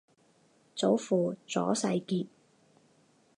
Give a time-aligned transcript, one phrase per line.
[0.75, 2.25] 祖父左世杰。